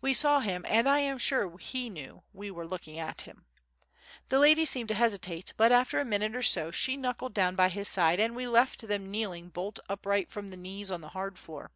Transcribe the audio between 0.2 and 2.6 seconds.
him and I am sure he knew we